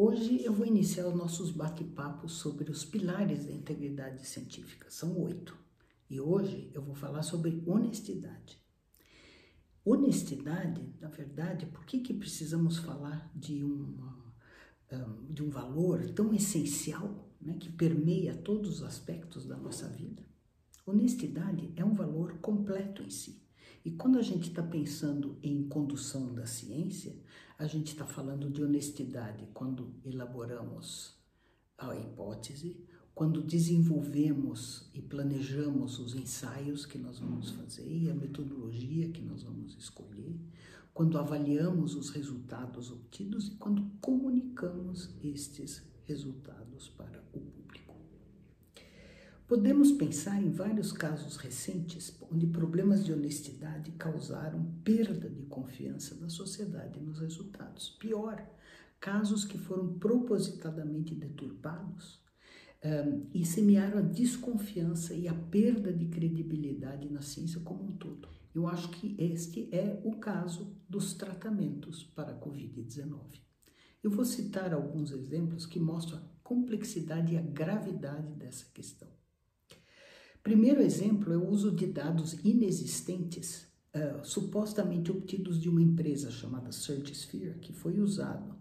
Hoje 0.00 0.44
eu 0.44 0.52
vou 0.52 0.64
iniciar 0.64 1.08
os 1.08 1.14
nossos 1.16 1.50
bate-papos 1.50 2.34
sobre 2.34 2.70
os 2.70 2.84
pilares 2.84 3.46
da 3.46 3.52
integridade 3.52 4.24
científica. 4.24 4.88
São 4.88 5.18
oito. 5.18 5.58
E 6.08 6.20
hoje 6.20 6.70
eu 6.72 6.80
vou 6.80 6.94
falar 6.94 7.24
sobre 7.24 7.60
honestidade. 7.66 8.62
Honestidade, 9.84 10.94
na 11.00 11.08
verdade, 11.08 11.66
por 11.66 11.84
que, 11.84 11.98
que 11.98 12.14
precisamos 12.14 12.78
falar 12.78 13.28
de, 13.34 13.64
uma, 13.64 14.32
de 15.28 15.42
um 15.42 15.50
valor 15.50 16.08
tão 16.10 16.32
essencial 16.32 17.28
né, 17.40 17.56
que 17.58 17.68
permeia 17.68 18.36
todos 18.36 18.76
os 18.76 18.82
aspectos 18.84 19.46
da 19.46 19.56
nossa 19.56 19.88
vida? 19.88 20.22
Honestidade 20.86 21.72
é 21.74 21.84
um 21.84 21.94
valor 21.94 22.38
completo 22.38 23.02
em 23.02 23.10
si. 23.10 23.42
E 23.84 23.90
quando 23.92 24.18
a 24.18 24.22
gente 24.22 24.48
está 24.48 24.62
pensando 24.62 25.38
em 25.42 25.68
condução 25.68 26.34
da 26.34 26.46
ciência, 26.46 27.14
a 27.58 27.66
gente 27.66 27.88
está 27.88 28.06
falando 28.06 28.50
de 28.50 28.62
honestidade 28.62 29.48
quando 29.52 29.94
elaboramos 30.04 31.16
a 31.76 31.94
hipótese, 31.96 32.84
quando 33.14 33.42
desenvolvemos 33.42 34.88
e 34.94 35.02
planejamos 35.02 35.98
os 35.98 36.14
ensaios 36.14 36.86
que 36.86 36.98
nós 36.98 37.18
vamos 37.18 37.50
fazer 37.50 37.90
e 37.90 38.08
a 38.08 38.14
metodologia 38.14 39.08
que 39.08 39.22
nós 39.22 39.42
vamos 39.42 39.76
escolher, 39.76 40.38
quando 40.94 41.18
avaliamos 41.18 41.94
os 41.94 42.10
resultados 42.10 42.90
obtidos 42.90 43.48
e 43.48 43.56
quando 43.56 43.90
comunicamos 44.00 45.10
estes 45.22 45.82
resultados 46.04 46.88
para 46.90 47.20
o 47.20 47.22
público. 47.32 47.57
Podemos 49.48 49.90
pensar 49.90 50.42
em 50.42 50.50
vários 50.50 50.92
casos 50.92 51.38
recentes 51.38 52.14
onde 52.30 52.46
problemas 52.46 53.02
de 53.02 53.14
honestidade 53.14 53.92
causaram 53.92 54.62
perda 54.84 55.30
de 55.30 55.44
confiança 55.44 56.14
da 56.16 56.28
sociedade 56.28 57.00
nos 57.00 57.18
resultados. 57.18 57.88
Pior, 57.98 58.46
casos 59.00 59.46
que 59.46 59.56
foram 59.56 59.98
propositadamente 59.98 61.14
deturpados 61.14 62.22
um, 62.84 63.26
e 63.32 63.42
semearam 63.42 64.00
a 64.00 64.02
desconfiança 64.02 65.14
e 65.14 65.26
a 65.26 65.34
perda 65.34 65.94
de 65.94 66.04
credibilidade 66.08 67.08
na 67.08 67.22
ciência 67.22 67.58
como 67.60 67.84
um 67.84 67.96
todo. 67.96 68.28
Eu 68.54 68.68
acho 68.68 68.90
que 68.90 69.16
este 69.18 69.74
é 69.74 69.98
o 70.04 70.16
caso 70.16 70.76
dos 70.86 71.14
tratamentos 71.14 72.04
para 72.04 72.32
a 72.32 72.38
Covid-19. 72.38 73.40
Eu 74.02 74.10
vou 74.10 74.26
citar 74.26 74.74
alguns 74.74 75.10
exemplos 75.10 75.64
que 75.64 75.80
mostram 75.80 76.18
a 76.18 76.28
complexidade 76.42 77.32
e 77.32 77.38
a 77.38 77.42
gravidade 77.42 78.34
dessa 78.34 78.66
questão. 78.74 79.17
Primeiro 80.48 80.80
exemplo 80.80 81.30
é 81.30 81.36
o 81.36 81.46
uso 81.46 81.70
de 81.70 81.86
dados 81.86 82.32
inexistentes, 82.42 83.68
uh, 83.94 84.24
supostamente 84.24 85.10
obtidos 85.10 85.60
de 85.60 85.68
uma 85.68 85.82
empresa 85.82 86.30
chamada 86.30 86.72
SearchSphere, 86.72 87.58
que 87.58 87.70
foi 87.70 88.00
usado 88.00 88.52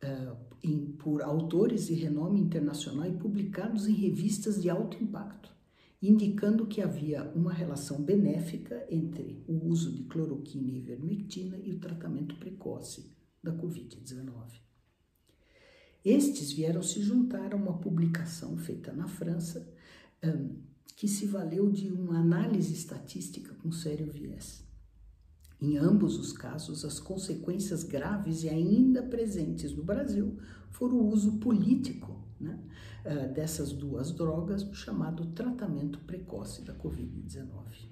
uh, 0.00 0.36
em, 0.62 0.92
por 0.92 1.20
autores 1.20 1.88
de 1.88 1.94
renome 1.94 2.38
internacional 2.38 3.04
e 3.04 3.16
publicados 3.16 3.88
em 3.88 3.94
revistas 3.94 4.62
de 4.62 4.70
alto 4.70 5.02
impacto, 5.02 5.52
indicando 6.00 6.68
que 6.68 6.80
havia 6.80 7.24
uma 7.34 7.52
relação 7.52 8.00
benéfica 8.00 8.86
entre 8.88 9.42
o 9.48 9.66
uso 9.66 9.90
de 9.90 10.04
cloroquina 10.04 10.70
e 10.70 10.78
ivermectina 10.78 11.58
e 11.64 11.72
o 11.72 11.80
tratamento 11.80 12.36
precoce 12.36 13.10
da 13.42 13.52
Covid-19. 13.52 14.60
Estes 16.04 16.52
vieram 16.52 16.80
se 16.80 17.02
juntar 17.02 17.52
a 17.52 17.56
uma 17.56 17.76
publicação 17.76 18.56
feita 18.56 18.92
na 18.92 19.08
França, 19.08 19.68
um, 20.22 20.67
que 20.98 21.06
se 21.06 21.26
valeu 21.26 21.70
de 21.70 21.92
uma 21.92 22.18
análise 22.18 22.74
estatística 22.74 23.54
com 23.62 23.70
sério 23.70 24.10
viés. 24.10 24.66
Em 25.60 25.78
ambos 25.78 26.18
os 26.18 26.32
casos, 26.32 26.84
as 26.84 26.98
consequências 26.98 27.84
graves 27.84 28.42
e 28.42 28.48
ainda 28.48 29.00
presentes 29.00 29.72
no 29.72 29.84
Brasil 29.84 30.36
foram 30.72 30.96
o 30.96 31.08
uso 31.08 31.38
político 31.38 32.20
né, 32.40 32.58
eh, 33.04 33.28
dessas 33.28 33.70
duas 33.70 34.10
drogas, 34.10 34.68
chamado 34.72 35.26
tratamento 35.26 36.00
precoce 36.00 36.62
da 36.62 36.74
Covid-19. 36.74 37.46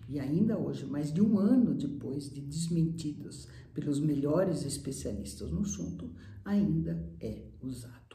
E 0.08 0.18
ainda 0.18 0.58
hoje, 0.58 0.84
mais 0.84 1.12
de 1.12 1.22
um 1.22 1.38
ano 1.38 1.74
depois 1.74 2.28
de 2.28 2.40
desmentidos 2.40 3.46
pelos 3.72 4.00
melhores 4.00 4.64
especialistas 4.64 5.52
no 5.52 5.60
assunto, 5.60 6.10
ainda 6.44 7.08
é 7.20 7.44
usado 7.62 8.05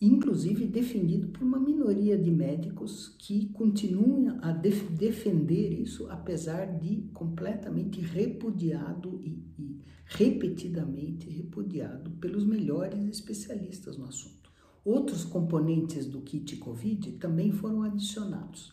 inclusive 0.00 0.66
defendido 0.66 1.28
por 1.28 1.42
uma 1.42 1.60
minoria 1.60 2.16
de 2.16 2.30
médicos 2.30 3.14
que 3.18 3.50
continuam 3.50 4.38
a 4.40 4.50
def 4.50 4.88
defender 4.92 5.78
isso, 5.78 6.10
apesar 6.10 6.78
de 6.78 7.02
completamente 7.12 8.00
repudiado 8.00 9.20
e, 9.22 9.44
e, 9.58 9.80
repetidamente 10.06 11.28
repudiado 11.28 12.10
pelos 12.12 12.44
melhores 12.44 13.04
especialistas 13.04 13.98
no 13.98 14.06
assunto. 14.06 14.50
Outros 14.82 15.24
componentes 15.24 16.06
do 16.06 16.22
kit 16.22 16.56
COVID 16.56 17.12
também 17.12 17.52
foram 17.52 17.82
adicionados. 17.82 18.70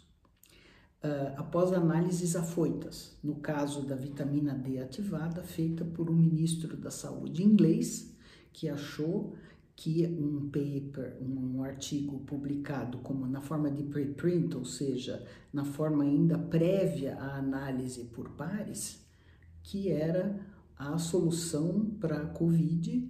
Uh, 1.04 1.36
após 1.36 1.74
análises 1.74 2.36
afoitas, 2.36 3.20
no 3.22 3.36
caso 3.36 3.86
da 3.86 3.96
vitamina 3.96 4.54
D 4.56 4.80
ativada, 4.80 5.44
feita 5.44 5.86
por 5.86 6.10
um 6.10 6.16
ministro 6.16 6.76
da 6.76 6.90
saúde 6.90 7.44
inglês, 7.44 8.16
que 8.52 8.68
achou 8.68 9.36
que 9.78 10.08
um 10.08 10.50
paper, 10.50 11.18
um 11.22 11.62
artigo 11.62 12.20
publicado 12.22 12.98
como 12.98 13.28
na 13.28 13.40
forma 13.40 13.70
de 13.70 13.84
preprint, 13.84 14.56
ou 14.56 14.66
seja, 14.66 15.24
na 15.54 15.64
forma 15.64 16.04
ainda 16.04 16.36
prévia 16.36 17.16
à 17.16 17.38
análise 17.38 18.06
por 18.06 18.32
pares, 18.32 19.06
que 19.62 19.90
era 19.90 20.44
a 20.76 20.98
solução 20.98 21.92
para 22.00 22.24
a 22.24 22.26
Covid 22.26 23.08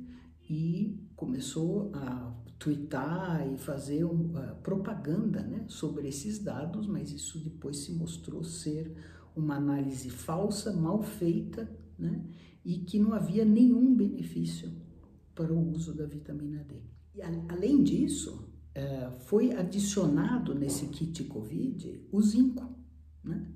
e 0.49 0.99
começou 1.15 1.89
a 1.93 2.35
twittar 2.59 3.47
e 3.49 3.57
fazer 3.57 4.03
uh, 4.03 4.55
propaganda 4.61 5.43
né, 5.43 5.63
sobre 5.69 6.09
esses 6.09 6.37
dados, 6.37 6.85
mas 6.85 7.13
isso 7.13 7.39
depois 7.39 7.77
se 7.77 7.93
mostrou 7.93 8.43
ser 8.43 8.93
uma 9.33 9.55
análise 9.55 10.09
falsa, 10.09 10.73
mal 10.73 11.01
feita, 11.01 11.71
né, 11.97 12.25
e 12.65 12.79
que 12.79 12.99
não 12.99 13.13
havia 13.13 13.45
nenhum 13.45 13.95
benefício 13.95 14.85
para 15.37 15.53
o 15.53 15.71
uso 15.71 15.93
da 15.93 16.07
vitamina 16.07 16.63
D. 16.63 16.81
E, 17.13 17.21
além 17.21 17.83
disso, 17.83 18.49
é, 18.73 19.11
foi 19.19 19.53
adicionado 19.53 20.55
nesse 20.55 20.87
kit 20.87 21.23
COVID 21.25 22.07
o 22.11 22.19
zinco, 22.19 22.75
né? 23.23 23.47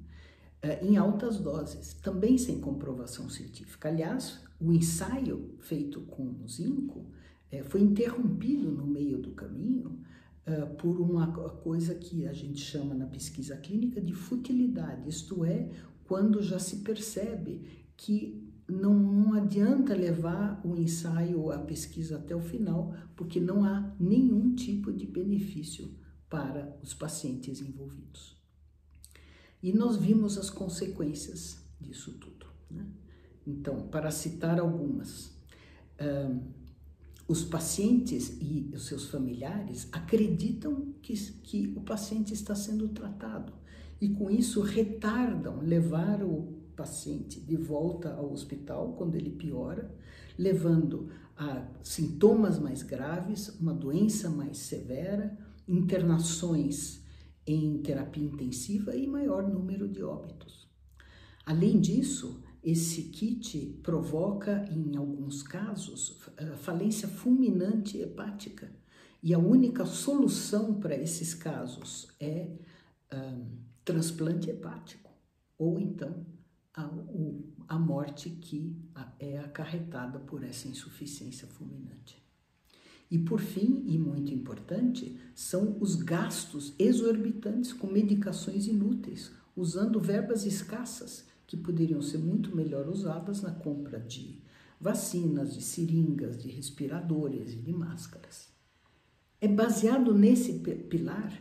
É, 0.61 0.85
em 0.85 0.95
altas 0.95 1.39
doses, 1.39 1.95
também 1.95 2.37
sem 2.37 2.59
comprovação 2.61 3.27
científica. 3.27 3.89
Aliás, 3.89 4.39
o 4.59 4.71
ensaio 4.71 5.55
feito 5.59 6.01
com 6.01 6.47
zinco 6.47 7.07
é, 7.49 7.63
foi 7.63 7.81
interrompido 7.81 8.71
no 8.71 8.85
meio 8.85 9.17
do 9.17 9.31
caminho 9.31 9.99
por 10.79 10.99
uma 10.99 11.27
coisa 11.31 11.93
que 11.93 12.25
a 12.25 12.33
gente 12.33 12.59
chama 12.59 12.95
na 12.95 13.05
pesquisa 13.05 13.55
clínica 13.55 14.01
de 14.01 14.11
futilidade, 14.11 15.07
isto 15.07 15.45
é, 15.45 15.69
quando 16.03 16.41
já 16.41 16.57
se 16.57 16.77
percebe 16.77 17.61
que 17.95 18.50
não, 18.71 18.93
não 18.93 19.33
adianta 19.33 19.93
levar 19.93 20.61
o 20.65 20.75
ensaio, 20.75 21.51
a 21.51 21.59
pesquisa 21.59 22.17
até 22.17 22.35
o 22.35 22.39
final, 22.39 22.95
porque 23.15 23.39
não 23.39 23.65
há 23.65 23.93
nenhum 23.99 24.55
tipo 24.55 24.91
de 24.91 25.05
benefício 25.05 25.89
para 26.29 26.77
os 26.81 26.93
pacientes 26.93 27.61
envolvidos. 27.61 28.37
E 29.61 29.73
nós 29.73 29.97
vimos 29.97 30.37
as 30.37 30.49
consequências 30.49 31.61
disso 31.79 32.13
tudo. 32.13 32.47
Né? 32.69 32.87
Então, 33.45 33.87
para 33.89 34.09
citar 34.09 34.59
algumas, 34.59 35.35
um, 35.99 36.39
os 37.27 37.43
pacientes 37.43 38.37
e 38.41 38.71
os 38.73 38.85
seus 38.85 39.09
familiares 39.09 39.87
acreditam 39.91 40.93
que, 41.01 41.13
que 41.13 41.73
o 41.75 41.81
paciente 41.81 42.33
está 42.33 42.55
sendo 42.55 42.87
tratado 42.89 43.53
e 43.99 44.09
com 44.09 44.31
isso 44.31 44.61
retardam 44.61 45.61
levar 45.61 46.23
o 46.23 46.60
paciente 46.81 47.39
de 47.39 47.55
volta 47.55 48.11
ao 48.15 48.31
hospital 48.31 48.93
quando 48.93 49.15
ele 49.15 49.29
piora, 49.29 49.95
levando 50.35 51.09
a 51.37 51.67
sintomas 51.83 52.57
mais 52.57 52.81
graves, 52.81 53.49
uma 53.59 53.73
doença 53.73 54.31
mais 54.31 54.57
severa, 54.57 55.37
internações 55.67 57.05
em 57.45 57.78
terapia 57.83 58.23
intensiva 58.23 58.95
e 58.95 59.05
maior 59.05 59.47
número 59.47 59.87
de 59.87 60.01
óbitos. 60.01 60.67
Além 61.45 61.79
disso, 61.79 62.43
esse 62.63 63.03
kit 63.03 63.79
provoca, 63.84 64.66
em 64.72 64.97
alguns 64.97 65.43
casos, 65.43 66.19
falência 66.61 67.07
fulminante 67.07 67.99
hepática. 67.99 68.72
E 69.22 69.35
a 69.35 69.39
única 69.39 69.85
solução 69.85 70.79
para 70.79 70.95
esses 70.95 71.35
casos 71.35 72.07
é 72.19 72.49
um, 73.13 73.45
transplante 73.85 74.49
hepático, 74.49 75.11
ou 75.59 75.79
então 75.79 76.25
a, 76.73 76.90
a 77.68 77.79
morte 77.79 78.29
que 78.29 78.76
é 79.20 79.40
acarretada 79.40 80.20
por 80.20 80.44
essa 80.44 80.68
insuficiência 80.68 81.47
fulminante. 81.47 82.22
E 83.09 83.20
por 83.20 83.41
fim, 83.41 83.84
e 83.88 83.97
muito 83.97 84.34
importante, 84.34 85.20
são 85.35 85.76
os 85.82 85.96
gastos 85.96 86.73
exorbitantes 86.79 87.73
com 87.73 87.88
medicações 87.88 88.68
inúteis, 88.68 89.32
usando 89.56 90.00
verbas 90.00 90.46
escassas 90.46 91.26
que 91.46 91.58
poderiam 91.58 92.02
ser 92.02 92.20
muito 92.20 92.56
melhor 92.56 92.88
usadas 92.88 93.41
na 93.41 93.52
compra 93.52 94.00
de 94.00 94.41
vacinas, 94.79 95.53
de 95.53 95.62
seringas, 95.62 96.41
de 96.41 96.50
respiradores 96.50 97.52
e 97.52 97.58
de 97.58 97.73
máscaras. 97.73 98.50
É 99.41 99.47
baseado 99.47 100.14
nesse 100.14 100.53
pilar 100.90 101.38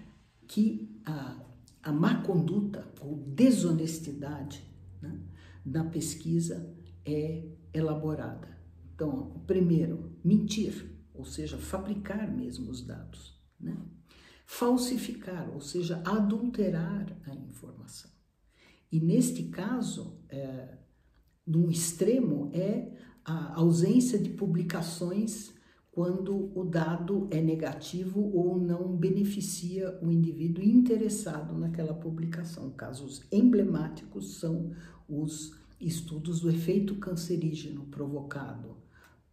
que 0.48 0.90
a, 1.06 1.40
a 1.84 1.92
má 1.92 2.22
conduta 2.22 2.84
ou 3.00 3.16
desonestidade 3.16 4.69
na 5.64 5.84
pesquisa 5.84 6.74
é 7.04 7.48
elaborada. 7.72 8.58
Então, 8.94 9.42
primeiro, 9.46 10.18
mentir, 10.24 10.90
ou 11.14 11.24
seja, 11.24 11.56
fabricar 11.58 12.30
mesmo 12.30 12.70
os 12.70 12.84
dados. 12.84 13.40
Né? 13.58 13.76
Falsificar, 14.46 15.50
ou 15.52 15.60
seja, 15.60 16.02
adulterar 16.04 17.16
a 17.26 17.34
informação. 17.34 18.10
E 18.90 19.00
neste 19.00 19.44
caso, 19.44 20.20
é, 20.28 20.78
num 21.46 21.70
extremo, 21.70 22.50
é 22.52 22.92
a 23.24 23.54
ausência 23.54 24.18
de 24.18 24.30
publicações 24.30 25.54
quando 25.92 26.56
o 26.56 26.64
dado 26.64 27.26
é 27.30 27.40
negativo 27.40 28.20
ou 28.34 28.58
não 28.58 28.96
beneficia 28.96 29.98
o 30.00 30.10
indivíduo 30.10 30.62
interessado 30.62 31.56
naquela 31.58 31.94
publicação. 31.94 32.70
Casos 32.70 33.22
emblemáticos 33.32 34.38
são 34.38 34.72
os 35.08 35.58
estudos 35.80 36.40
do 36.40 36.50
efeito 36.50 36.94
cancerígeno 36.96 37.86
provocado 37.86 38.76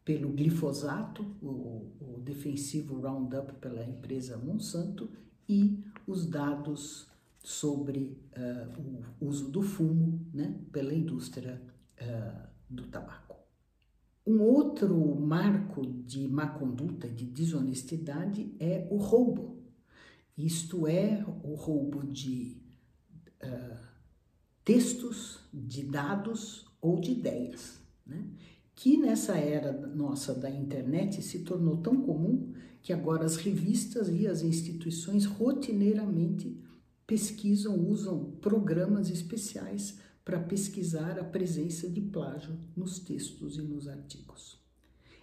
pelo 0.03 0.29
glifosato, 0.29 1.23
o, 1.41 1.91
o 1.99 2.21
defensivo 2.23 2.99
Roundup 3.01 3.53
pela 3.55 3.83
empresa 3.83 4.37
Monsanto, 4.37 5.09
e 5.49 5.83
os 6.07 6.25
dados 6.25 7.07
sobre 7.43 8.17
uh, 8.37 9.03
o 9.21 9.27
uso 9.27 9.51
do 9.51 9.61
fumo 9.61 10.25
né, 10.33 10.57
pela 10.71 10.93
indústria 10.93 11.61
uh, 12.01 12.47
do 12.69 12.83
tabaco. 12.87 13.26
Um 14.27 14.41
outro 14.41 15.15
marco 15.15 15.87
de 15.87 16.27
má 16.27 16.47
conduta, 16.47 17.07
de 17.07 17.25
desonestidade, 17.25 18.53
é 18.59 18.85
o 18.91 18.97
roubo. 18.97 19.63
Isto 20.37 20.85
é, 20.85 21.25
o 21.43 21.55
roubo 21.55 22.05
de 22.05 22.57
uh, 23.41 23.77
textos, 24.65 25.39
de 25.53 25.81
dados 25.81 26.65
ou 26.81 26.99
de 26.99 27.13
ideias, 27.13 27.79
né? 28.05 28.27
que 28.75 28.97
nessa 28.97 29.37
era 29.37 29.71
nossa 29.71 30.35
da 30.35 30.49
internet 30.51 31.21
se 31.21 31.39
tornou 31.39 31.77
tão 31.77 32.01
comum 32.01 32.51
que 32.81 32.91
agora 32.91 33.23
as 33.23 33.37
revistas 33.37 34.09
e 34.09 34.27
as 34.27 34.41
instituições 34.41 35.23
rotineiramente 35.23 36.61
pesquisam, 37.07 37.79
usam 37.79 38.31
programas 38.41 39.09
especiais 39.09 39.97
para 40.27 40.41
pesquisar 40.41 41.17
a 41.17 41.23
presença 41.23 41.89
de 41.89 42.01
plágio 42.01 42.59
nos 42.75 42.99
textos 42.99 43.57
e 43.57 43.61
nos 43.61 43.87
artigos. 43.87 44.61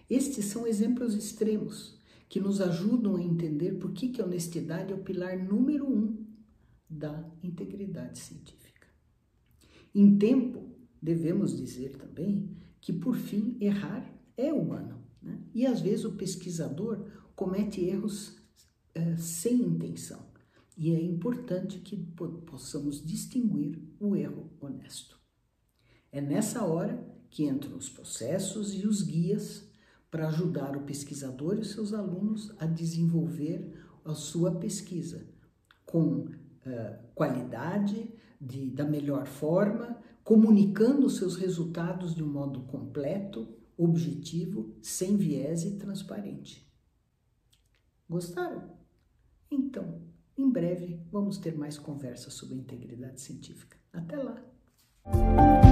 Estes 0.09 0.45
são 0.45 0.65
exemplos 0.65 1.13
extremos 1.13 2.01
que 2.27 2.39
nos 2.39 2.59
ajudam 2.59 3.15
a 3.15 3.21
entender 3.21 3.73
por 3.73 3.93
que, 3.93 4.09
que 4.09 4.19
a 4.19 4.25
honestidade 4.25 4.91
é 4.91 4.95
o 4.95 5.03
pilar 5.03 5.37
número 5.37 5.87
um 5.87 6.25
da 6.89 7.23
integridade 7.43 8.17
científica. 8.17 8.87
Em 9.93 10.17
tempo, 10.17 10.71
devemos 10.99 11.55
dizer 11.55 11.97
também 11.97 12.57
que, 12.81 12.91
por 12.91 13.15
fim, 13.15 13.57
errar 13.61 14.11
é 14.35 14.51
humano. 14.51 15.03
Né? 15.21 15.39
E 15.53 15.67
às 15.67 15.81
vezes 15.81 16.03
o 16.03 16.13
pesquisador 16.13 17.11
comete 17.35 17.79
erros 17.79 18.41
é, 18.95 19.15
sem 19.17 19.61
intenção. 19.61 20.25
E 20.77 20.93
é 20.93 21.01
importante 21.01 21.79
que 21.79 21.95
possamos 21.97 23.05
distinguir 23.05 23.81
o 23.99 24.15
erro 24.15 24.51
honesto. 24.59 25.19
É 26.11 26.19
nessa 26.19 26.65
hora 26.65 27.05
que 27.29 27.45
entram 27.45 27.77
os 27.77 27.89
processos 27.89 28.73
e 28.73 28.85
os 28.85 29.01
guias 29.01 29.69
para 30.11 30.27
ajudar 30.27 30.75
o 30.77 30.83
pesquisador 30.83 31.55
e 31.57 31.61
os 31.61 31.71
seus 31.71 31.93
alunos 31.93 32.53
a 32.59 32.65
desenvolver 32.65 33.73
a 34.03 34.13
sua 34.13 34.55
pesquisa 34.55 35.27
com 35.85 36.19
uh, 36.19 36.29
qualidade, 37.13 38.13
de, 38.39 38.69
da 38.69 38.85
melhor 38.85 39.25
forma, 39.25 40.01
comunicando 40.23 41.09
seus 41.09 41.35
resultados 41.35 42.15
de 42.15 42.23
um 42.23 42.27
modo 42.27 42.61
completo, 42.61 43.47
objetivo, 43.77 44.75
sem 44.81 45.17
viés 45.17 45.63
e 45.63 45.77
transparente. 45.77 46.65
Gostaram? 48.09 48.71
Então, 49.51 50.01
em 50.37 50.49
breve 50.49 50.99
vamos 51.11 51.37
ter 51.37 51.55
mais 51.57 51.77
conversas 51.77 52.33
sobre 52.33 52.55
integridade 52.55 53.21
científica. 53.21 53.77
Até 53.93 54.17
lá! 54.17 55.64